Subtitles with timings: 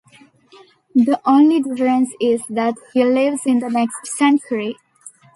[0.95, 4.77] The only difference is that he lives in the next century.